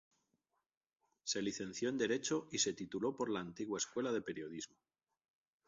[1.25, 4.75] Se licenció en Derecho y se tituló por la antigua Escuela de Periodismo.